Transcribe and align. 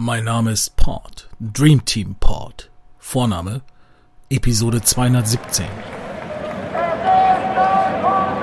Mein 0.00 0.22
Name 0.22 0.52
ist 0.52 0.76
Port, 0.76 1.28
Dream 1.40 1.84
Team 1.84 2.14
Port. 2.20 2.70
Vorname 3.00 3.62
Episode 4.30 4.80
217. 4.80 5.66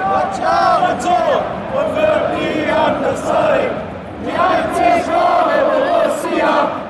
Hat 0.03 0.37
ja 0.37 0.91
und 0.91 1.01
so 1.01 1.07
und 1.07 1.95
wird 1.95 2.33
nie 2.35 2.69
anders 2.69 3.25
sein. 3.25 3.69
Die 4.25 4.37
einzig 4.37 5.07
wahre 5.07 5.63
Borussia 5.71 6.84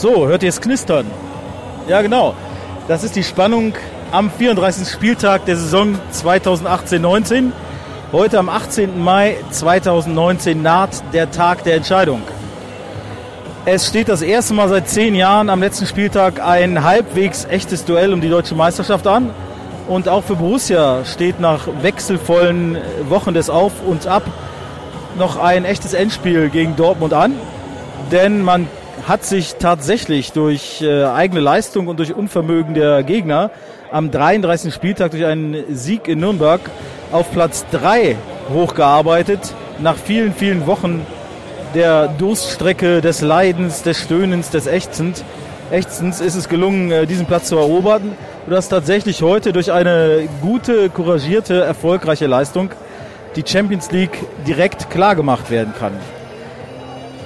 So, 0.00 0.26
hört 0.26 0.42
ihr 0.42 0.48
es 0.48 0.62
knistern? 0.62 1.04
Ja, 1.86 2.00
genau. 2.00 2.34
Das 2.88 3.04
ist 3.04 3.16
die 3.16 3.22
Spannung 3.22 3.74
am 4.10 4.30
34. 4.30 4.88
Spieltag 4.88 5.44
der 5.44 5.58
Saison 5.58 5.98
2018-19. 6.10 7.52
Heute 8.10 8.38
am 8.38 8.48
18. 8.48 8.98
Mai 8.98 9.36
2019 9.50 10.62
naht 10.62 11.02
der 11.12 11.30
Tag 11.30 11.64
der 11.64 11.74
Entscheidung. 11.76 12.22
Es 13.66 13.88
steht 13.88 14.08
das 14.08 14.22
erste 14.22 14.54
Mal 14.54 14.70
seit 14.70 14.88
zehn 14.88 15.14
Jahren 15.14 15.50
am 15.50 15.60
letzten 15.60 15.84
Spieltag 15.84 16.40
ein 16.40 16.82
halbwegs 16.82 17.44
echtes 17.44 17.84
Duell 17.84 18.14
um 18.14 18.22
die 18.22 18.30
deutsche 18.30 18.54
Meisterschaft 18.54 19.06
an. 19.06 19.28
Und 19.86 20.08
auch 20.08 20.24
für 20.24 20.36
Borussia 20.36 21.04
steht 21.04 21.40
nach 21.40 21.68
wechselvollen 21.82 22.78
Wochen 23.10 23.34
des 23.34 23.50
Auf 23.50 23.72
und 23.86 24.06
Ab 24.06 24.22
noch 25.18 25.36
ein 25.36 25.66
echtes 25.66 25.92
Endspiel 25.92 26.48
gegen 26.48 26.74
Dortmund 26.74 27.12
an. 27.12 27.34
Denn 28.10 28.42
man 28.42 28.66
hat 29.06 29.24
sich 29.24 29.56
tatsächlich 29.56 30.32
durch 30.32 30.82
äh, 30.82 31.04
eigene 31.04 31.40
Leistung 31.40 31.86
und 31.88 31.98
durch 31.98 32.14
Unvermögen 32.14 32.74
der 32.74 33.02
Gegner 33.02 33.50
am 33.90 34.10
33. 34.10 34.72
Spieltag 34.72 35.10
durch 35.12 35.24
einen 35.24 35.64
Sieg 35.74 36.08
in 36.08 36.20
Nürnberg 36.20 36.60
auf 37.12 37.30
Platz 37.32 37.64
3 37.72 38.16
hochgearbeitet. 38.52 39.54
Nach 39.80 39.96
vielen, 39.96 40.32
vielen 40.34 40.66
Wochen 40.66 41.06
der 41.74 42.08
Durststrecke, 42.08 43.00
des 43.00 43.20
Leidens, 43.20 43.82
des 43.82 43.98
Stöhnens, 43.98 44.50
des 44.50 44.66
Ächzens, 44.66 45.24
Ächzens 45.70 46.20
ist 46.20 46.34
es 46.34 46.48
gelungen, 46.48 46.90
äh, 46.90 47.06
diesen 47.06 47.26
Platz 47.26 47.48
zu 47.48 47.56
erobern. 47.56 48.16
Und 48.46 48.52
dass 48.52 48.68
tatsächlich 48.68 49.22
heute 49.22 49.52
durch 49.52 49.70
eine 49.70 50.28
gute, 50.40 50.90
couragierte, 50.90 51.62
erfolgreiche 51.62 52.26
Leistung 52.26 52.70
die 53.36 53.44
Champions 53.46 53.92
League 53.92 54.18
direkt 54.46 54.90
klar 54.90 55.14
gemacht 55.14 55.50
werden 55.50 55.72
kann. 55.78 55.92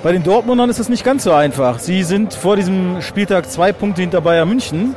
Bei 0.04 0.12
den 0.12 0.22
Dortmundern 0.22 0.68
ist 0.68 0.78
es 0.78 0.90
nicht 0.90 1.02
ganz 1.02 1.24
so 1.24 1.32
einfach. 1.32 1.78
Sie 1.78 2.02
sind 2.02 2.34
vor 2.34 2.56
diesem 2.56 3.00
Spieltag 3.00 3.50
zwei 3.50 3.72
Punkte 3.72 4.02
hinter 4.02 4.20
Bayern 4.20 4.46
München 4.46 4.94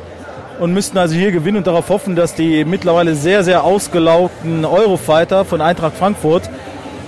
und 0.60 0.74
müssten 0.74 0.98
also 0.98 1.16
hier 1.16 1.32
gewinnen 1.32 1.60
und 1.60 1.66
darauf 1.66 1.88
hoffen, 1.88 2.18
dass 2.18 2.36
die 2.36 2.66
mittlerweile 2.66 3.16
sehr, 3.16 3.46
sehr 3.46 3.64
ausgelaugten 3.64 4.66
Eurofighter 4.66 5.46
von 5.46 5.62
Eintracht 5.62 5.96
Frankfurt 5.96 6.50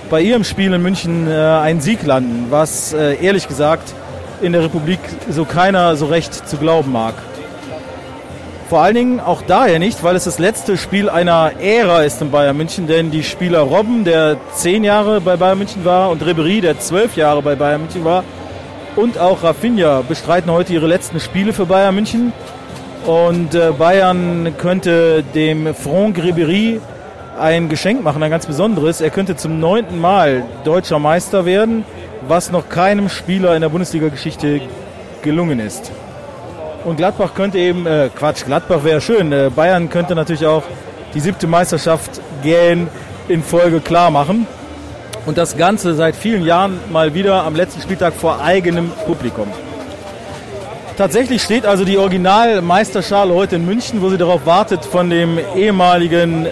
bei 0.08 0.22
ihrem 0.22 0.44
Spiel 0.44 0.72
in 0.72 0.80
München 0.80 1.28
äh, 1.28 1.34
einen 1.34 1.82
Sieg 1.82 2.02
landen, 2.06 2.46
was 2.48 2.94
äh, 2.94 3.22
ehrlich 3.22 3.46
gesagt 3.48 3.92
in 4.40 4.52
der 4.54 4.64
Republik 4.64 5.00
so 5.28 5.44
keiner 5.44 5.94
so 5.96 6.06
recht 6.06 6.48
zu 6.48 6.56
glauben 6.56 6.92
mag. 6.92 7.12
Vor 8.70 8.82
allen 8.82 8.94
Dingen 8.94 9.18
auch 9.18 9.42
daher 9.42 9.80
nicht, 9.80 10.04
weil 10.04 10.14
es 10.14 10.22
das 10.22 10.38
letzte 10.38 10.76
Spiel 10.76 11.10
einer 11.10 11.50
Ära 11.60 12.04
ist 12.04 12.22
in 12.22 12.30
Bayern 12.30 12.56
München, 12.56 12.86
denn 12.86 13.10
die 13.10 13.24
Spieler 13.24 13.62
Robben, 13.62 14.04
der 14.04 14.36
zehn 14.54 14.84
Jahre 14.84 15.20
bei 15.20 15.36
Bayern 15.36 15.58
München 15.58 15.84
war, 15.84 16.08
und 16.08 16.24
Ribery, 16.24 16.60
der 16.60 16.78
zwölf 16.78 17.16
Jahre 17.16 17.42
bei 17.42 17.56
Bayern 17.56 17.80
München 17.80 18.04
war, 18.04 18.22
und 18.94 19.18
auch 19.18 19.42
Rafinha 19.42 20.02
bestreiten 20.08 20.52
heute 20.52 20.72
ihre 20.72 20.86
letzten 20.86 21.18
Spiele 21.18 21.52
für 21.52 21.66
Bayern 21.66 21.96
München. 21.96 22.32
Und 23.06 23.56
äh, 23.56 23.72
Bayern 23.76 24.54
könnte 24.56 25.24
dem 25.34 25.74
Franck 25.74 26.22
Ribery 26.22 26.80
ein 27.40 27.70
Geschenk 27.70 28.04
machen, 28.04 28.22
ein 28.22 28.30
ganz 28.30 28.46
besonderes. 28.46 29.00
Er 29.00 29.10
könnte 29.10 29.34
zum 29.34 29.58
neunten 29.58 30.00
Mal 30.00 30.44
deutscher 30.62 31.00
Meister 31.00 31.44
werden, 31.44 31.84
was 32.28 32.52
noch 32.52 32.68
keinem 32.68 33.08
Spieler 33.08 33.56
in 33.56 33.62
der 33.62 33.68
Bundesliga-Geschichte 33.68 34.60
gelungen 35.22 35.58
ist. 35.58 35.90
Und 36.84 36.96
Gladbach 36.96 37.34
könnte 37.34 37.58
eben, 37.58 37.86
äh, 37.86 38.08
Quatsch, 38.14 38.44
Gladbach 38.44 38.84
wäre 38.84 39.00
schön. 39.00 39.32
Äh, 39.32 39.50
Bayern 39.54 39.90
könnte 39.90 40.14
natürlich 40.14 40.46
auch 40.46 40.62
die 41.14 41.20
siebte 41.20 41.46
Meisterschaft 41.46 42.20
gähn 42.42 42.88
in 43.28 43.42
Folge 43.42 43.80
klar 43.80 44.10
machen. 44.10 44.46
Und 45.26 45.36
das 45.36 45.56
Ganze 45.58 45.94
seit 45.94 46.16
vielen 46.16 46.44
Jahren 46.44 46.80
mal 46.90 47.12
wieder 47.12 47.44
am 47.44 47.54
letzten 47.54 47.82
Spieltag 47.82 48.14
vor 48.14 48.40
eigenem 48.40 48.90
Publikum. 49.06 49.48
Tatsächlich 50.96 51.42
steht 51.42 51.66
also 51.66 51.84
die 51.84 51.98
Originalmeisterschale 51.98 53.34
heute 53.34 53.56
in 53.56 53.66
München, 53.66 54.00
wo 54.00 54.08
sie 54.08 54.18
darauf 54.18 54.46
wartet, 54.46 54.84
von 54.84 55.10
dem 55.10 55.38
ehemaligen 55.54 56.46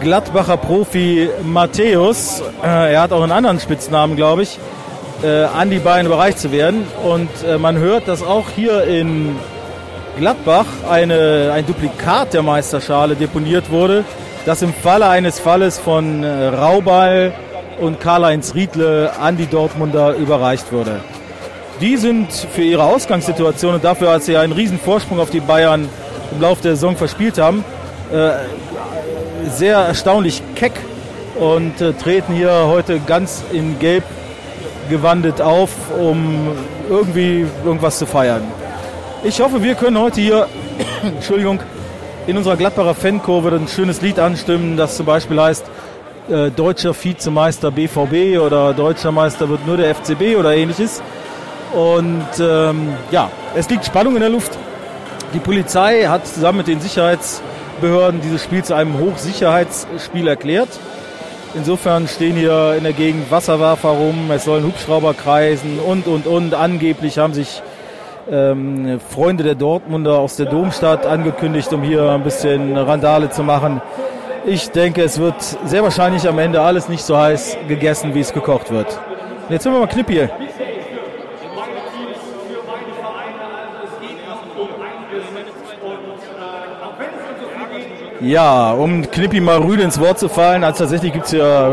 Gladbacher 0.00 0.56
Profi 0.56 1.28
Matthäus, 1.42 2.42
äh, 2.62 2.92
er 2.92 3.02
hat 3.02 3.12
auch 3.12 3.22
einen 3.22 3.32
anderen 3.32 3.60
Spitznamen, 3.60 4.16
glaube 4.16 4.42
ich, 4.42 4.58
äh, 5.22 5.44
an 5.44 5.70
die 5.70 5.78
Beine 5.78 6.08
überreicht 6.08 6.38
zu 6.38 6.52
werden. 6.52 6.86
Und 7.04 7.28
äh, 7.46 7.58
man 7.58 7.76
hört, 7.78 8.08
dass 8.08 8.22
auch 8.22 8.46
hier 8.54 8.84
in 8.84 9.36
Gladbach 10.18 10.66
eine, 10.88 11.52
ein 11.54 11.66
Duplikat 11.66 12.34
der 12.34 12.42
Meisterschale 12.42 13.14
deponiert 13.14 13.70
wurde, 13.70 14.04
das 14.46 14.62
im 14.62 14.72
Falle 14.72 15.08
eines 15.08 15.38
Falles 15.38 15.78
von 15.78 16.24
äh, 16.24 16.46
Raubal 16.48 17.32
und 17.80 18.00
Karl-Heinz 18.00 18.54
Riedle 18.54 19.12
an 19.20 19.36
die 19.36 19.46
Dortmunder 19.46 20.14
überreicht 20.14 20.72
wurde. 20.72 21.00
Die 21.80 21.96
sind 21.96 22.32
für 22.32 22.62
ihre 22.62 22.82
Ausgangssituation 22.82 23.74
und 23.74 23.84
dafür, 23.84 24.10
als 24.10 24.26
sie 24.26 24.36
einen 24.36 24.52
riesen 24.52 24.80
Vorsprung 24.80 25.20
auf 25.20 25.30
die 25.30 25.40
Bayern 25.40 25.88
im 26.32 26.40
Laufe 26.40 26.62
der 26.62 26.74
Saison 26.74 26.96
verspielt 26.96 27.38
haben, 27.38 27.64
äh, 28.12 28.30
sehr 29.50 29.76
erstaunlich 29.76 30.42
keck 30.56 30.72
und 31.38 31.80
äh, 31.80 31.92
treten 31.92 32.34
hier 32.34 32.64
heute 32.66 32.98
ganz 32.98 33.44
in 33.52 33.78
Gelb 33.78 34.02
gewandet 34.88 35.40
auf, 35.40 35.70
um 35.98 36.52
irgendwie 36.88 37.46
irgendwas 37.64 37.98
zu 37.98 38.06
feiern. 38.06 38.42
Ich 39.24 39.40
hoffe, 39.40 39.62
wir 39.62 39.74
können 39.74 39.98
heute 39.98 40.20
hier, 40.20 40.46
Entschuldigung, 41.02 41.60
in 42.26 42.36
unserer 42.36 42.56
Gladbacher 42.56 42.94
Fankurve 42.94 43.50
ein 43.54 43.68
schönes 43.68 44.00
Lied 44.02 44.18
anstimmen, 44.18 44.76
das 44.76 44.96
zum 44.96 45.06
Beispiel 45.06 45.40
heißt 45.40 45.64
äh, 46.30 46.50
Deutscher 46.50 46.94
Vizemeister 46.94 47.70
BVB 47.70 48.38
oder 48.38 48.74
Deutscher 48.74 49.12
Meister 49.12 49.48
wird 49.48 49.66
nur 49.66 49.76
der 49.76 49.94
FCB 49.94 50.36
oder 50.38 50.54
ähnliches. 50.54 51.02
Und 51.72 52.26
ähm, 52.38 52.94
ja, 53.10 53.30
es 53.54 53.68
liegt 53.70 53.84
Spannung 53.84 54.14
in 54.14 54.20
der 54.20 54.30
Luft. 54.30 54.52
Die 55.34 55.38
Polizei 55.38 56.04
hat 56.04 56.26
zusammen 56.26 56.58
mit 56.58 56.68
den 56.68 56.80
Sicherheitsbehörden 56.80 58.20
dieses 58.22 58.42
Spiel 58.44 58.62
zu 58.64 58.74
einem 58.74 58.98
Hochsicherheitsspiel 58.98 60.28
erklärt. 60.28 60.68
Insofern 61.54 62.06
stehen 62.08 62.36
hier 62.36 62.74
in 62.76 62.84
der 62.84 62.92
Gegend 62.92 63.30
Wasserwerfer 63.30 63.88
rum, 63.88 64.30
es 64.30 64.44
sollen 64.44 64.64
Hubschrauber 64.64 65.14
kreisen 65.14 65.78
und, 65.78 66.06
und, 66.06 66.26
und. 66.26 66.54
Angeblich 66.54 67.18
haben 67.18 67.32
sich 67.32 67.62
ähm, 68.30 69.00
Freunde 69.08 69.44
der 69.44 69.54
Dortmunder 69.54 70.18
aus 70.18 70.36
der 70.36 70.46
Domstadt 70.46 71.06
angekündigt, 71.06 71.72
um 71.72 71.82
hier 71.82 72.10
ein 72.10 72.22
bisschen 72.22 72.76
Randale 72.76 73.30
zu 73.30 73.42
machen. 73.42 73.80
Ich 74.44 74.70
denke, 74.70 75.02
es 75.02 75.18
wird 75.18 75.40
sehr 75.64 75.82
wahrscheinlich 75.82 76.28
am 76.28 76.38
Ende 76.38 76.60
alles 76.60 76.88
nicht 76.88 77.02
so 77.02 77.16
heiß 77.16 77.56
gegessen, 77.66 78.14
wie 78.14 78.20
es 78.20 78.32
gekocht 78.32 78.70
wird. 78.70 78.98
Und 79.48 79.52
jetzt 79.52 79.62
sind 79.62 79.72
wir 79.72 79.80
mal 79.80 79.88
Knippi. 79.88 80.28
Ja, 88.20 88.72
um 88.72 89.08
Knippi 89.08 89.40
mal 89.40 89.58
rüde 89.58 89.84
ins 89.84 90.00
Wort 90.00 90.18
zu 90.18 90.28
fallen, 90.28 90.64
also 90.64 90.80
tatsächlich 90.80 91.12
gibt 91.12 91.26
es 91.26 91.32
ja, 91.32 91.70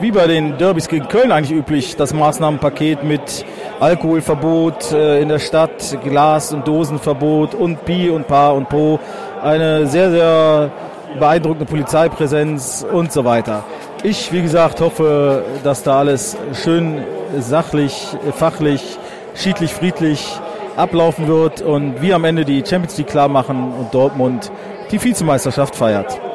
wie 0.00 0.10
bei 0.10 0.26
den 0.26 0.58
Derbys 0.58 0.86
gegen 0.86 1.08
Köln 1.08 1.32
eigentlich 1.32 1.56
üblich, 1.58 1.96
das 1.96 2.12
Maßnahmenpaket 2.12 3.04
mit 3.04 3.46
Alkoholverbot 3.80 4.92
äh, 4.92 5.22
in 5.22 5.30
der 5.30 5.38
Stadt, 5.38 5.96
Glas- 6.04 6.52
und 6.52 6.68
Dosenverbot 6.68 7.54
und 7.54 7.86
Pi 7.86 8.10
und 8.10 8.28
Pa 8.28 8.50
und 8.50 8.68
Po. 8.68 9.00
Eine 9.42 9.86
sehr, 9.86 10.10
sehr 10.10 10.70
beeindruckende 11.18 11.64
Polizeipräsenz 11.64 12.84
und 12.92 13.10
so 13.10 13.24
weiter. 13.24 13.64
Ich, 14.02 14.30
wie 14.30 14.42
gesagt, 14.42 14.82
hoffe, 14.82 15.42
dass 15.64 15.84
da 15.84 16.00
alles 16.00 16.36
schön 16.52 17.02
sachlich, 17.38 18.08
fachlich, 18.36 18.98
schiedlich, 19.34 19.72
friedlich 19.72 20.38
ablaufen 20.76 21.28
wird 21.28 21.62
und 21.62 22.02
wir 22.02 22.14
am 22.14 22.24
Ende 22.24 22.44
die 22.44 22.58
Champions 22.58 22.98
League 22.98 23.08
klar 23.08 23.28
machen 23.28 23.72
und 23.72 23.94
Dortmund 23.94 24.52
die 24.90 24.98
Vizemeisterschaft 24.98 25.76
feiert. 25.76 26.27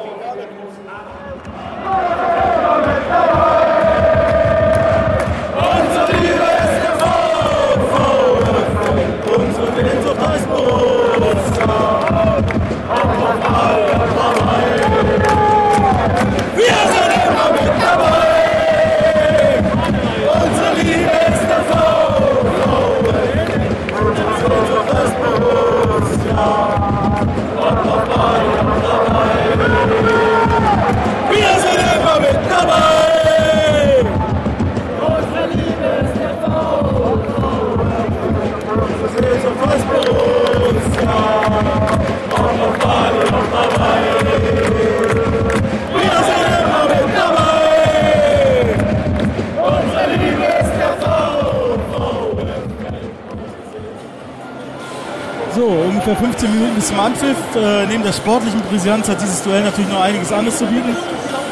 Ungefähr 56.06 56.16
15 56.16 56.52
Minuten 56.52 56.74
bis 56.74 56.88
zum 56.88 57.00
Anpfiff. 57.00 57.36
Äh, 57.56 57.86
neben 57.86 58.02
der 58.02 58.12
sportlichen 58.12 58.60
Brisanz 58.62 59.08
hat 59.08 59.20
dieses 59.20 59.42
Duell 59.42 59.62
natürlich 59.62 59.90
noch 59.90 60.02
einiges 60.02 60.32
anderes 60.32 60.58
zu 60.58 60.66
bieten. 60.66 60.96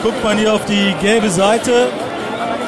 Guckt 0.02 0.22
man 0.22 0.37
hier 0.37 0.52
auf 0.52 0.64
die 0.66 0.94
gelbe 1.00 1.31
Seite 1.31 1.88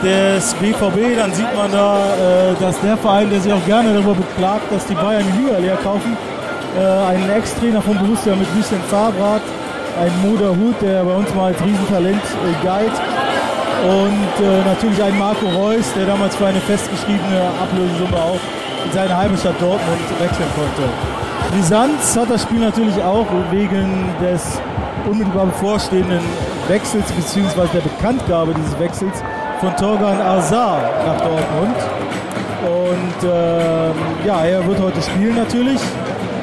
des 0.02 0.54
BVB, 0.54 1.16
dann 1.16 1.32
sieht 1.32 1.54
man 1.54 1.70
da, 1.72 1.96
äh, 1.96 2.54
dass 2.60 2.80
der 2.80 2.96
Verein, 2.96 3.30
der 3.30 3.40
sich 3.40 3.52
auch 3.52 3.64
gerne 3.66 3.92
darüber 3.92 4.14
beklagt, 4.14 4.70
dass 4.70 4.86
die 4.86 4.94
Bayern 4.94 5.24
die 5.32 5.44
Liga 5.44 5.58
leer 5.58 5.76
kaufen, 5.82 6.16
äh, 6.78 6.80
einen 6.82 7.28
Ex-Trainer 7.30 7.82
von 7.82 7.98
Borussia 7.98 8.34
mit 8.34 8.48
Lucien 8.56 8.80
Favrat, 8.88 9.42
ein 10.00 10.12
Moder 10.22 10.50
Hut, 10.50 10.80
der 10.80 11.04
bei 11.04 11.14
uns 11.14 11.32
mal 11.34 11.52
als 11.52 11.62
Riesentalent 11.62 12.22
äh, 12.22 12.64
galt, 12.64 12.92
und 13.84 14.44
äh, 14.44 14.64
natürlich 14.64 15.02
ein 15.02 15.18
Marco 15.18 15.46
Reus, 15.46 15.92
der 15.94 16.06
damals 16.06 16.36
für 16.36 16.46
eine 16.46 16.60
festgeschriebene 16.60 17.50
Ablösesumme 17.62 18.16
auch 18.16 18.40
in 18.84 18.92
seine 18.92 19.16
Heimatstadt 19.16 19.60
Dortmund 19.60 20.00
wechseln 20.20 20.48
konnte. 20.54 21.23
Brisanz 21.50 22.16
hat 22.16 22.30
das 22.30 22.42
Spiel 22.42 22.60
natürlich 22.60 23.00
auch 23.02 23.26
wegen 23.50 24.08
des 24.20 24.60
unmittelbar 25.08 25.46
bevorstehenden 25.46 26.20
Wechsels 26.68 27.04
bzw. 27.12 27.66
der 27.74 27.80
Bekanntgabe 27.80 28.54
dieses 28.54 28.78
Wechsels 28.78 29.22
von 29.60 29.76
Torgan 29.76 30.20
Azar 30.20 30.80
nach 31.06 31.20
Dortmund. 31.20 31.76
Und 32.62 33.28
ähm, 33.28 33.92
ja, 34.26 34.44
er 34.44 34.66
wird 34.66 34.80
heute 34.80 35.02
spielen 35.02 35.36
natürlich. 35.36 35.80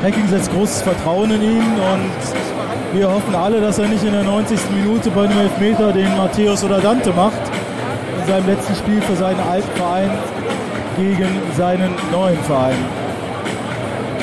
Hacking 0.04 0.28
setzt 0.28 0.52
großes 0.54 0.82
Vertrauen 0.82 1.32
in 1.32 1.42
ihn 1.42 1.64
und 1.94 2.98
wir 2.98 3.10
hoffen 3.10 3.36
alle, 3.36 3.62
dass 3.62 3.80
er 3.80 3.88
nicht 3.88 4.04
in 4.04 4.12
der 4.12 4.24
90. 4.24 4.60
Minute 4.72 5.10
bei 5.12 5.24
einem 5.26 5.40
Elfmeter 5.40 5.92
den 5.92 6.16
Matthäus 6.18 6.64
oder 6.64 6.80
Dante 6.80 7.12
macht. 7.14 7.42
In 8.20 8.28
seinem 8.28 8.48
letzten 8.48 8.76
Spiel 8.76 9.02
für 9.02 9.16
seinen 9.16 9.40
alten 9.40 9.72
Verein 9.78 10.10
gegen 10.98 11.30
seinen 11.56 11.96
neuen 12.12 12.40
Verein. 12.44 13.01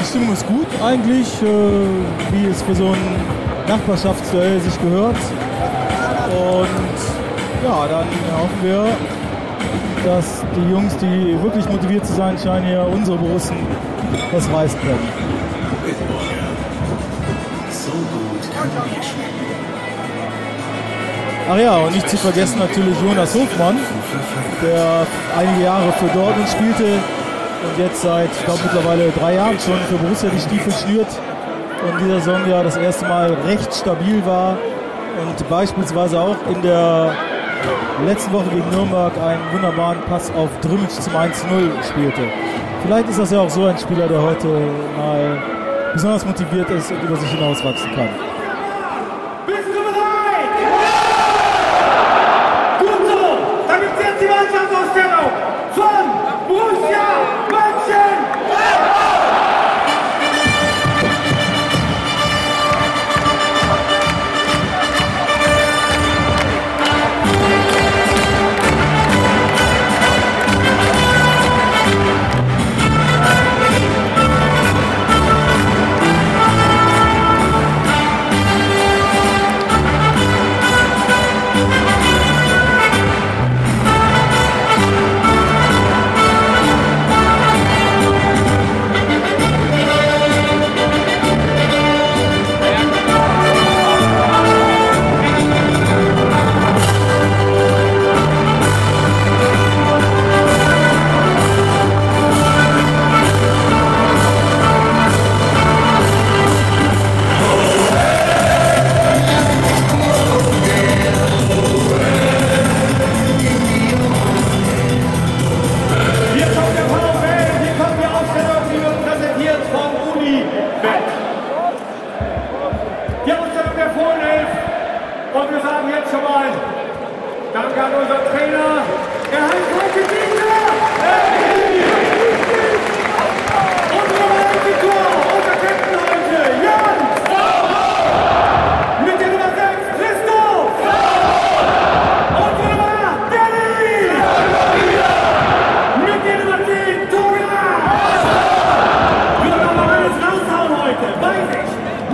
Die 0.08 0.12
Stimmung 0.12 0.32
ist 0.32 0.46
gut 0.46 0.66
eigentlich, 0.82 1.28
äh, 1.42 2.32
wie 2.32 2.46
es 2.46 2.62
für 2.62 2.74
so 2.74 2.86
ein 2.86 3.68
Nachbarschaftsduell 3.68 4.58
sich 4.58 4.80
gehört. 4.80 5.16
Und 6.30 7.62
ja, 7.62 7.86
dann 7.86 8.06
hoffen 8.40 8.62
wir, 8.62 8.86
dass 10.06 10.42
die 10.56 10.70
Jungs, 10.72 10.96
die 10.96 11.36
wirklich 11.42 11.68
motiviert 11.68 12.06
zu 12.06 12.14
sein 12.14 12.38
scheinen, 12.38 12.68
hier 12.68 12.88
unsere 12.90 13.18
Borussen 13.18 13.58
was 14.32 14.50
reißen 14.50 14.80
können. 14.80 15.08
Ach 21.50 21.58
ja, 21.58 21.76
und 21.76 21.94
nicht 21.94 22.08
zu 22.08 22.16
vergessen 22.16 22.58
natürlich 22.58 22.96
Jonas 23.02 23.34
Hofmann, 23.34 23.76
der 24.62 25.06
einige 25.38 25.64
Jahre 25.64 25.92
für 25.92 26.06
Dortmund 26.06 26.48
spielte 26.48 26.98
und 27.62 27.78
jetzt 27.78 28.02
seit, 28.02 28.30
ich 28.30 28.44
glaube 28.44 28.60
mittlerweile 28.62 29.10
drei 29.10 29.34
Jahren 29.34 29.58
schon 29.58 29.78
für 29.88 29.96
Borussia 29.96 30.30
die 30.30 30.40
Stiefel 30.40 30.72
schnürt 30.72 31.08
und 31.86 32.00
dieser 32.00 32.20
Saison 32.20 32.48
ja 32.48 32.62
das 32.62 32.76
erste 32.76 33.06
Mal 33.06 33.32
recht 33.46 33.74
stabil 33.74 34.24
war 34.24 34.56
und 35.20 35.48
beispielsweise 35.48 36.20
auch 36.20 36.36
in 36.48 36.62
der 36.62 37.12
letzten 38.06 38.32
Woche 38.32 38.50
gegen 38.50 38.68
Nürnberg 38.70 39.12
einen 39.18 39.42
wunderbaren 39.52 40.00
Pass 40.08 40.30
auf 40.36 40.48
Drimmitsch 40.60 41.00
zum 41.00 41.14
1-0 41.14 41.30
spielte. 41.88 42.22
Vielleicht 42.82 43.08
ist 43.08 43.18
das 43.18 43.30
ja 43.30 43.40
auch 43.40 43.50
so 43.50 43.66
ein 43.66 43.76
Spieler, 43.76 44.06
der 44.06 44.22
heute 44.22 44.46
mal 44.96 45.42
besonders 45.92 46.24
motiviert 46.24 46.70
ist 46.70 46.92
und 46.92 47.02
über 47.02 47.16
sich 47.16 47.30
hinauswachsen 47.30 47.90
kann. 47.94 48.27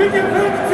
Ich. 0.06 0.12
Mit 0.12 0.73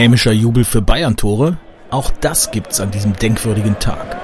Hämischer 0.00 0.32
Jubel 0.32 0.64
für 0.64 0.80
Bayern-Tore? 0.80 1.58
Auch 1.90 2.10
das 2.22 2.50
gibt's 2.50 2.80
an 2.80 2.90
diesem 2.90 3.12
denkwürdigen 3.12 3.78
Tag. 3.80 4.16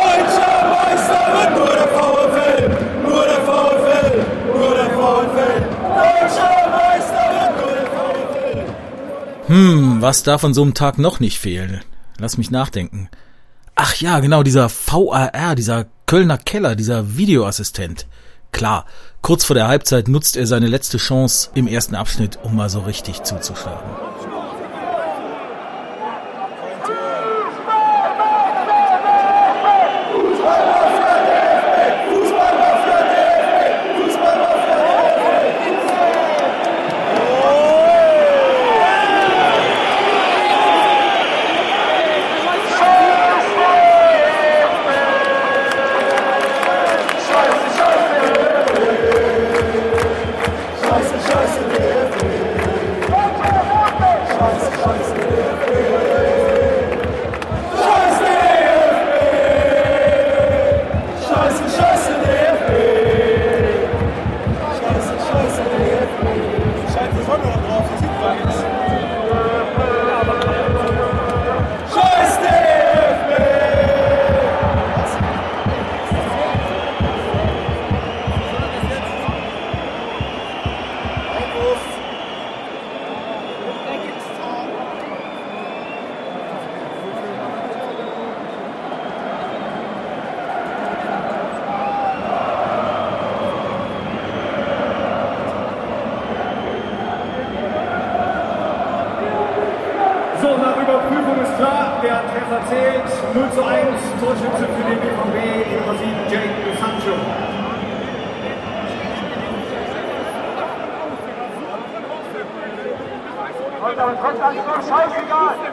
Deutscher 0.00 0.54
Meister 0.70 1.22
wird 1.32 1.50
nur 1.56 1.66
der 1.66 1.88
VfL, 1.88 2.62
nur 3.02 3.24
der 3.24 3.40
VfL, 3.48 4.08
nur 4.46 4.74
der 4.74 4.90
VfL. 4.90 5.60
Deutscher 5.96 6.52
Meister 6.70 7.24
wird 7.34 7.52
nur 7.60 7.72
der 7.74 7.86
VfL. 7.86 8.58
Hm, 9.50 10.00
was 10.00 10.22
darf 10.22 10.44
an 10.44 10.54
so 10.54 10.62
einem 10.62 10.74
Tag 10.74 10.96
noch 10.96 11.18
nicht 11.18 11.40
fehlen? 11.40 11.80
Lass 12.18 12.38
mich 12.38 12.52
nachdenken. 12.52 13.08
Ach 13.74 13.96
ja, 13.96 14.20
genau, 14.20 14.44
dieser 14.44 14.70
VAR, 14.70 15.56
dieser 15.56 15.86
Kölner 16.06 16.38
Keller, 16.38 16.76
dieser 16.76 17.16
Videoassistent. 17.16 18.06
Klar, 18.52 18.86
kurz 19.22 19.44
vor 19.44 19.54
der 19.54 19.66
Halbzeit 19.66 20.06
nutzt 20.06 20.36
er 20.36 20.46
seine 20.46 20.68
letzte 20.68 20.98
Chance 20.98 21.50
im 21.54 21.66
ersten 21.66 21.96
Abschnitt, 21.96 22.38
um 22.44 22.54
mal 22.54 22.70
so 22.70 22.78
richtig 22.78 23.24
zuzuschlagen. 23.24 23.90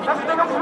Scheißegal. 0.04 0.06
Das 0.06 0.20
ist 0.20 0.27
der 0.27 0.36
ganze 0.36 0.58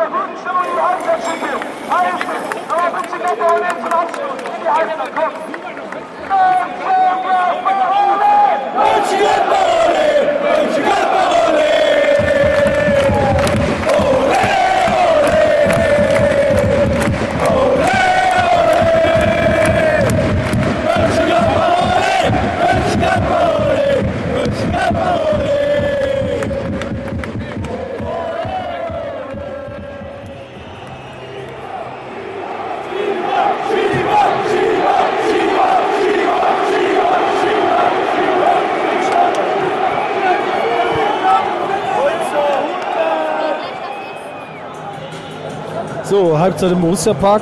So, 46.15 46.39
Halbzeit 46.39 46.71
im 46.71 46.79
Borussia 46.79 47.13
Park. 47.13 47.41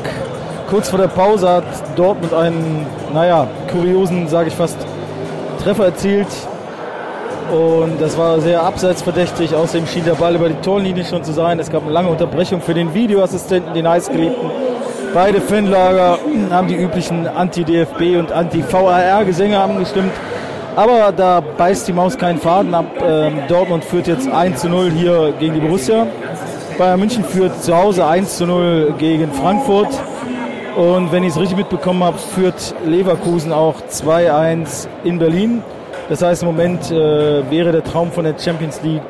Kurz 0.67 0.89
vor 0.89 0.97
der 0.97 1.07
Pause 1.07 1.47
hat 1.47 1.63
Dortmund 1.95 2.33
einen, 2.33 2.87
naja, 3.13 3.47
kuriosen, 3.71 4.27
sage 4.27 4.47
ich 4.47 4.55
fast, 4.55 4.77
Treffer 5.63 5.85
erzielt. 5.85 6.25
Und 7.51 8.01
das 8.01 8.17
war 8.17 8.41
sehr 8.41 8.63
abseitsverdächtig. 8.63 9.53
Außerdem 9.53 9.85
schien 9.85 10.05
der 10.05 10.15
Ball 10.15 10.33
über 10.33 10.49
die 10.49 10.59
Torlinie 10.61 11.05
schon 11.05 11.23
zu 11.23 11.33
sein. 11.33 11.59
Es 11.59 11.69
gab 11.69 11.83
eine 11.83 11.91
lange 11.91 12.09
Unterbrechung 12.09 12.61
für 12.61 12.73
den 12.73 12.95
Videoassistenten, 12.95 13.75
den 13.75 13.87
heißgeliebten. 13.87 14.49
Beide 15.13 15.39
Fanlager 15.39 16.17
haben 16.49 16.67
die 16.67 16.75
üblichen 16.75 17.27
Anti-DFB 17.27 18.17
und 18.17 18.31
Anti-VAR-Gesänge 18.31 19.59
angestimmt. 19.61 20.13
Aber 20.75 21.13
da 21.15 21.41
beißt 21.41 21.87
die 21.87 21.93
Maus 21.93 22.17
keinen 22.17 22.39
Faden 22.39 22.73
ab. 22.73 22.85
Ähm, 23.07 23.41
Dortmund 23.47 23.85
führt 23.85 24.07
jetzt 24.07 24.27
1 24.27 24.61
zu 24.61 24.69
0 24.69 24.89
hier 24.89 25.31
gegen 25.39 25.53
die 25.53 25.59
Borussia. 25.59 26.07
Bayern 26.77 26.99
München 26.99 27.23
führt 27.23 27.63
zu 27.63 27.75
Hause 27.75 28.05
1 28.05 28.37
zu 28.37 28.45
0 28.45 28.95
gegen 28.97 29.31
Frankfurt. 29.31 29.89
Und 30.75 31.11
wenn 31.11 31.23
ich 31.23 31.29
es 31.29 31.39
richtig 31.39 31.57
mitbekommen 31.57 32.03
habe, 32.03 32.17
führt 32.17 32.73
Leverkusen 32.85 33.51
auch 33.51 33.75
2-1 33.89 34.87
in 35.03 35.19
Berlin. 35.19 35.61
Das 36.09 36.21
heißt, 36.21 36.41
im 36.41 36.47
Moment 36.47 36.89
äh, 36.91 37.49
wäre 37.51 37.71
der 37.71 37.83
Traum 37.83 38.11
von 38.11 38.23
der 38.23 38.35
Champions 38.37 38.81
League 38.81 39.03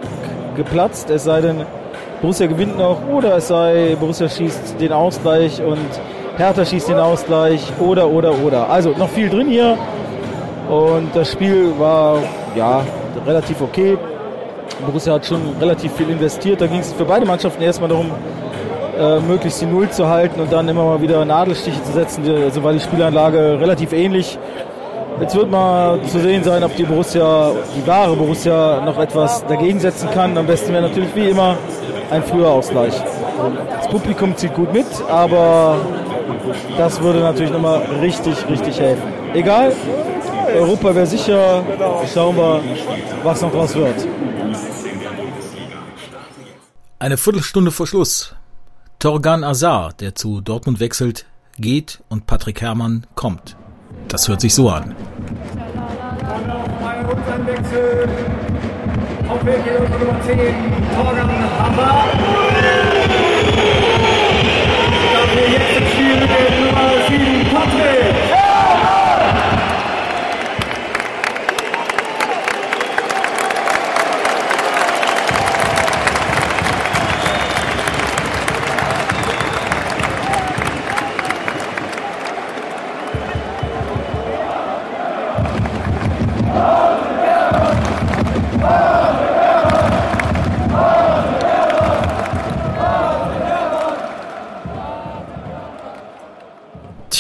geplatzt. 0.56 1.10
Es 1.10 1.24
sei 1.24 1.42
denn, 1.42 1.66
Borussia 2.22 2.48
gewinnt 2.48 2.78
noch 2.78 2.98
oder 3.10 3.38
es 3.38 3.48
sei, 3.48 3.96
Borussia 4.00 4.28
schießt 4.28 4.80
den 4.80 4.92
Ausgleich 4.92 5.62
und 5.62 5.80
Hertha 6.38 6.66
schießt 6.66 6.90
den 6.90 7.00
Ausgleich 7.00 7.62
oder, 7.80 8.10
oder, 8.10 8.34
oder. 8.44 8.70
Also 8.70 8.92
noch 8.92 9.10
viel 9.10 9.30
drin 9.30 9.48
hier. 9.48 9.78
Und 10.70 11.16
das 11.16 11.32
Spiel 11.32 11.72
war 11.78 12.20
ja 12.56 12.84
relativ 13.26 13.62
okay. 13.62 13.98
Borussia 14.84 15.14
hat 15.14 15.26
schon 15.26 15.42
relativ 15.60 15.94
viel 15.94 16.10
investiert. 16.10 16.62
Da 16.62 16.68
ging 16.68 16.80
es 16.80 16.94
für 16.94 17.06
beide 17.06 17.26
Mannschaften 17.26 17.62
erstmal 17.62 17.90
darum, 17.90 18.12
äh, 19.00 19.20
möglichst 19.20 19.62
die 19.62 19.66
Null 19.66 19.90
zu 19.90 20.08
halten 20.08 20.40
und 20.40 20.52
dann 20.52 20.68
immer 20.68 20.84
mal 20.86 21.02
wieder 21.02 21.26
Nadelstiche 21.26 21.82
zu 21.84 21.92
setzen. 21.92 22.24
Also 22.30 22.64
war 22.64 22.74
die 22.74 22.80
Spielanlage 22.80 23.60
relativ 23.60 23.94
ähnlich. 23.94 24.38
Jetzt 25.20 25.36
wird 25.36 25.50
mal 25.50 26.02
zu 26.04 26.20
sehen 26.20 26.44
sein, 26.44 26.64
ob 26.64 26.76
die 26.76 26.84
Borussia, 26.84 27.52
die 27.76 27.88
wahre 27.88 28.16
Borussia, 28.16 28.82
noch 28.84 28.98
etwas 28.98 29.46
dagegen 29.46 29.80
setzen 29.80 30.10
kann. 30.12 30.38
Am 30.38 30.46
besten 30.46 30.74
wäre 30.74 30.84
natürlich 30.84 31.16
wie 31.16 31.30
immer 31.30 31.56
ein 32.10 32.24
früher 32.24 32.50
Ausgleich. 32.50 32.94
Das 33.78 33.88
Publikum 33.88 34.36
zieht 34.36 34.54
gut 34.54 34.74
mit, 34.74 34.86
aber 35.10 35.78
das 36.78 37.02
würde 37.02 37.20
natürlich 37.20 37.52
nochmal 37.52 37.82
richtig, 38.02 38.36
richtig 38.50 38.80
helfen. 38.80 39.04
Egal, 39.34 39.74
Europa 40.60 40.96
wäre 40.96 41.06
sicher. 41.06 41.64
Schauen 42.14 42.36
wir, 42.36 42.62
was 43.24 43.42
noch 43.42 43.52
draus 43.52 43.76
wird. 43.76 43.96
Eine 47.04 47.18
Viertelstunde 47.18 47.72
vor 47.72 47.86
Schluss. 47.86 48.34
Torgan 48.98 49.44
Azar, 49.44 49.92
der 49.92 50.16
zu 50.16 50.40
Dortmund 50.40 50.80
wechselt, 50.80 51.26
geht 51.58 52.02
und 52.08 52.28
Patrick 52.28 52.62
Herrmann 52.62 53.06
kommt. 53.14 53.58
Das 54.08 54.30
hört 54.30 54.40
sich 54.40 54.54
so 54.54 54.70
an. 54.70 54.96
Auf 59.28 59.44
Nummer 59.44 60.22
10, 60.22 60.40
Torgan 60.96 61.30
7, 67.10 67.43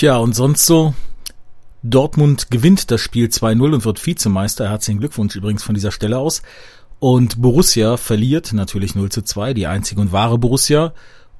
Tja, 0.03 0.17
und 0.17 0.35
sonst 0.35 0.65
so? 0.65 0.93
Dortmund 1.81 2.51
gewinnt 2.51 2.91
das 2.91 2.99
Spiel 2.99 3.27
2-0 3.27 3.73
und 3.73 3.85
wird 3.85 4.05
Vizemeister. 4.05 4.69
Herzlichen 4.69 4.99
Glückwunsch 4.99 5.33
übrigens 5.33 5.63
von 5.63 5.75
dieser 5.75 5.93
Stelle 5.93 6.17
aus. 6.17 6.41
Und 6.99 7.41
Borussia 7.41 7.95
verliert 7.95 8.51
natürlich 8.51 8.95
0 8.95 9.13
zu 9.13 9.21
2, 9.21 9.53
die 9.53 9.65
einzige 9.65 10.01
und 10.01 10.11
wahre 10.11 10.37
Borussia, 10.37 10.91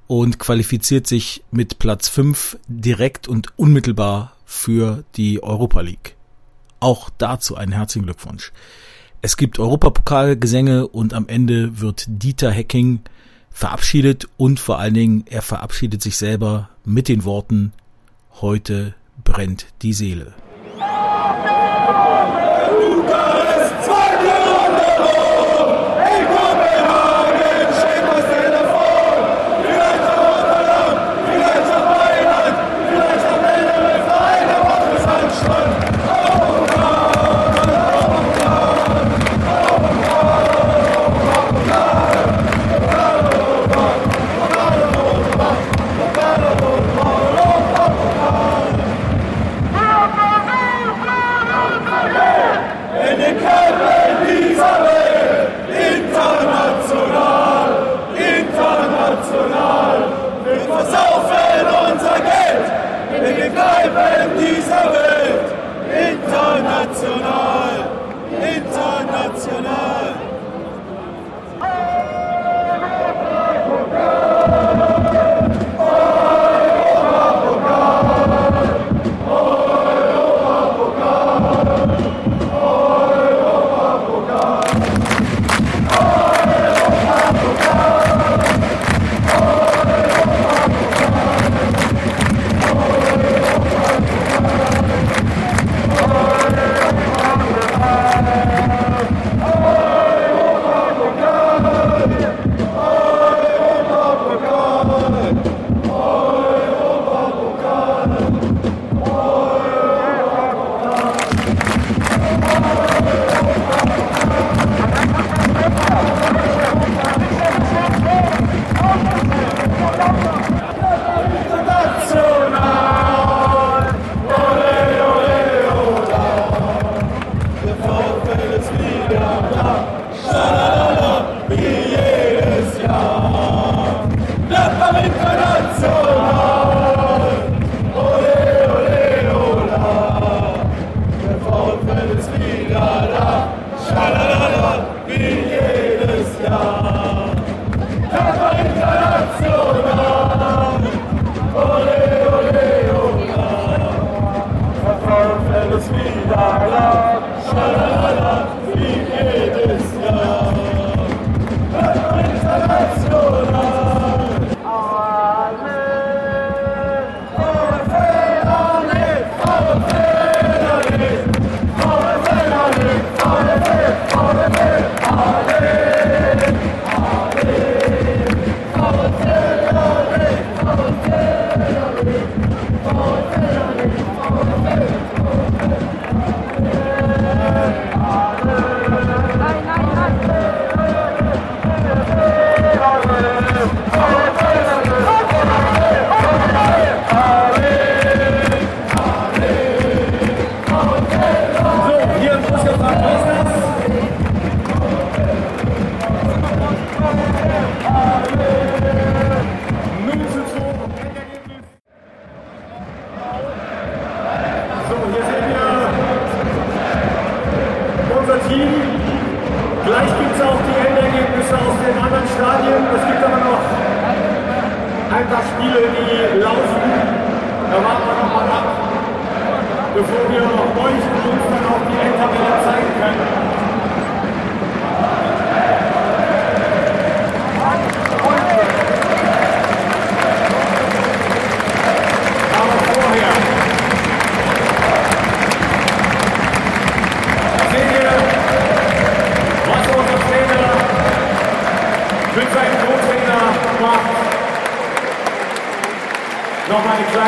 und 0.08 0.40
qualifiziert 0.40 1.08
sich 1.08 1.44
mit 1.52 1.78
Platz 1.78 2.08
5 2.08 2.58
direkt 2.70 3.28
und 3.28 3.50
unmittelbar 3.58 4.38
für 4.46 5.04
die 5.18 5.44
Europa 5.44 5.82
League. 5.82 6.16
Auch 6.80 7.10
dazu 7.18 7.58
einen 7.58 7.74
herzlichen 7.74 8.06
Glückwunsch. 8.06 8.54
Es 9.22 9.36
gibt 9.36 9.60
Europapokalgesänge 9.60 10.88
und 10.88 11.14
am 11.14 11.28
Ende 11.28 11.82
wird 11.82 12.06
Dieter 12.08 12.52
Hecking 12.52 13.02
verabschiedet 13.52 14.30
und 14.38 14.58
vor 14.62 14.80
allen 14.80 14.94
Dingen 14.94 15.26
er 15.28 15.42
verabschiedet 15.42 16.02
sich 16.02 16.16
selber 16.16 16.70
mit 16.86 17.10
den 17.10 17.26
Worten 17.26 17.74
Heute 18.42 18.96
brennt 19.24 19.68
die 19.82 19.94
Seele. 19.94 20.34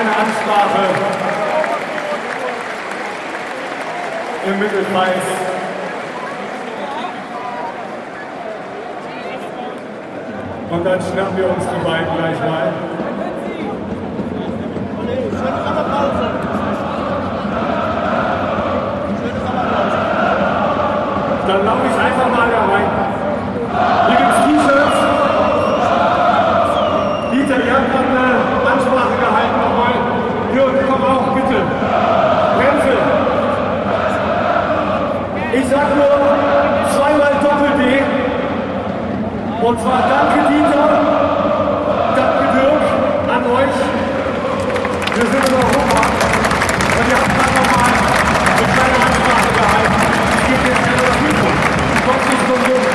keine 0.06 0.18
Ansprache 0.18 0.82
im 4.46 4.60
Mittelkreis. 4.60 5.24
Und 10.70 10.86
dann 10.86 11.02
schnappen 11.02 11.38
wir 11.38 11.50
uns 11.50 11.64
die 11.64 11.84
beiden 11.84 12.18
gleich 12.18 12.40
mal. 12.40 12.74
Wir 45.16 45.24
sind 45.24 45.48
in 45.48 45.56
Europa 45.56 46.02
und 46.12 47.08
wir 47.08 47.16
haben 47.16 47.36
dann 47.40 47.54
nochmal 47.56 47.88
eine 47.88 48.68
kleine 48.68 49.00
Ansprache 49.00 49.52
gehalten. 49.56 50.00
Ich 50.36 50.44
gebe 50.44 50.64
jetzt 50.68 50.84
gerne 50.84 51.04
das 51.08 51.18
Mikro. 51.24 51.50
Gott 52.04 52.24
nicht 52.28 52.44
so 52.44 52.56
jung. 52.68 52.86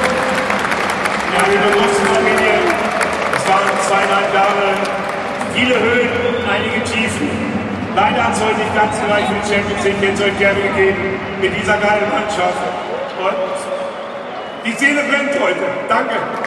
Ja, 1.32 1.42
liebe 1.48 1.68
Großfamilie, 1.80 2.60
es 3.32 3.44
waren 3.48 3.72
zweieinhalb 3.88 4.34
Jahre, 4.36 4.68
viele 5.56 5.80
Höhen, 5.80 6.12
und 6.28 6.44
einige 6.44 6.84
Tiefen. 6.84 7.30
Leider 7.96 8.20
hat 8.22 8.34
es 8.36 8.40
heute 8.44 8.58
nicht 8.68 8.74
ganz 8.76 9.00
gereicht 9.00 9.30
mit 9.32 9.40
Champions 9.48 9.80
League, 9.80 10.00
hätte 10.04 10.12
es 10.12 10.20
euch 10.20 10.36
gerne 10.36 10.60
gegeben, 10.60 11.16
mit 11.40 11.56
dieser 11.56 11.78
geilen 11.80 12.04
Mannschaft. 12.12 12.60
Und 13.16 13.56
die 14.66 14.72
Seele 14.76 15.08
brennt 15.08 15.40
heute. 15.40 15.64
Danke. 15.88 16.39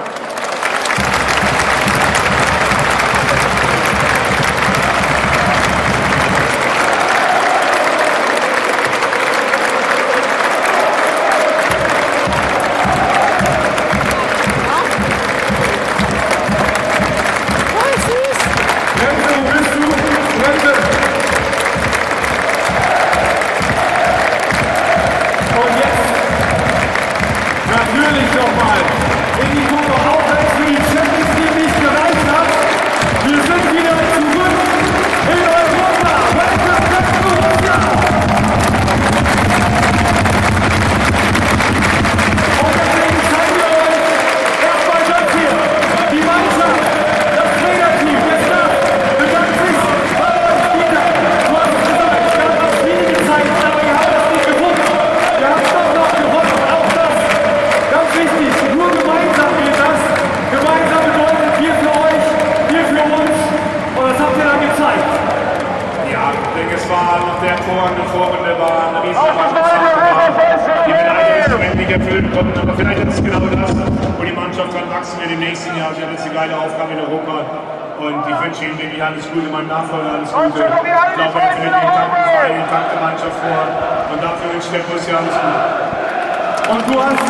Und 86.69 86.82
du 86.88 87.04
hast 87.04 87.23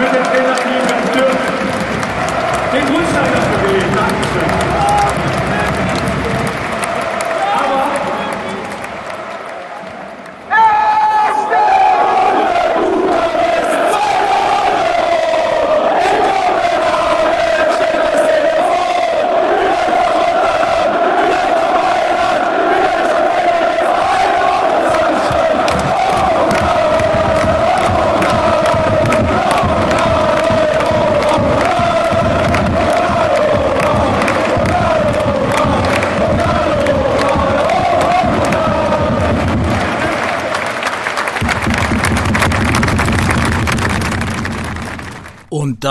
mit 0.00 0.12
dem 0.12 0.24
Trainerteam 0.24 0.82
mit 1.14 1.26
den 2.72 2.86
Grundstein 2.86 3.30
dafür 3.32 3.68
gelegt. 3.68 3.96
Dankeschön. 3.96 5.53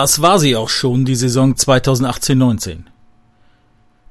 Das 0.03 0.21
war 0.21 0.37
sie 0.37 0.57
auch 0.57 0.67
schon, 0.67 1.05
die 1.05 1.15
Saison 1.15 1.53
2018-19. 1.53 2.79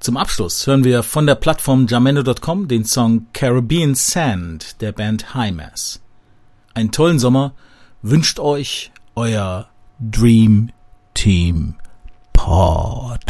Zum 0.01 0.17
Abschluss 0.17 0.67
hören 0.67 0.85
wir 0.85 1.03
von 1.03 1.27
der 1.27 1.35
Plattform 1.35 1.87
Jamendo.com 1.87 2.67
den 2.67 2.87
Song 2.87 3.27
Caribbean 3.35 3.95
Sand 3.95 4.81
der 4.81 4.93
Band 4.93 5.35
High 5.35 5.53
Mass. 5.53 6.01
Einen 6.73 6.93
tollen 6.93 7.19
Sommer 7.19 7.53
wünscht 8.01 8.41
euch 8.41 8.91
euer 9.17 9.69
Dream 10.01 10.71
Team 11.13 11.75
Pod. 12.33 13.21